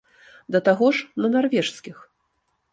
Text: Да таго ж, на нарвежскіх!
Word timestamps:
Да 0.55 0.61
таго 0.69 0.87
ж, 1.01 1.05
на 1.25 1.31
нарвежскіх! 1.37 2.03